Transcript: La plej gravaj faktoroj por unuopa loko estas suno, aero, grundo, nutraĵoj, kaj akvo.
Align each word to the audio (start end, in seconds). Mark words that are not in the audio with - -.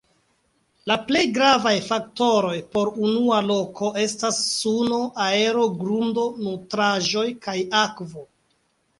La 0.91 0.95
plej 1.09 1.19
gravaj 1.33 1.73
faktoroj 1.89 2.53
por 2.75 2.89
unuopa 3.07 3.41
loko 3.49 3.89
estas 4.03 4.39
suno, 4.45 4.97
aero, 5.25 5.65
grundo, 5.83 6.23
nutraĵoj, 6.47 7.27
kaj 7.45 7.55
akvo. 7.83 8.25